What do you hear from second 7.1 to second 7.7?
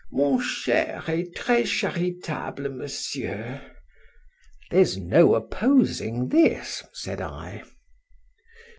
I.